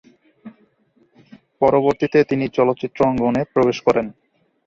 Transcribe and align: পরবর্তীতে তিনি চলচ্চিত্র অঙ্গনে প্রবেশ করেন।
পরবর্তীতে 1.61 2.19
তিনি 2.23 2.45
চলচ্চিত্র 2.57 2.99
অঙ্গনে 3.05 3.41
প্রবেশ 3.53 3.77
করেন। 3.81 4.05